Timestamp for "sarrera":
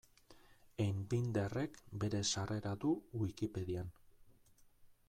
2.31-2.73